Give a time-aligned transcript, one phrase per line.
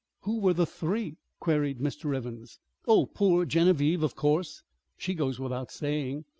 [0.21, 2.15] "Who were the three?" queried Mr.
[2.15, 2.57] Evans.
[2.87, 4.63] "Oh, poor Genevieve, of course;
[4.97, 6.25] she goes without saying.